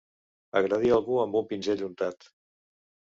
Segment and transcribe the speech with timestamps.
[0.59, 2.29] Agredir algú amb un pinzell untat.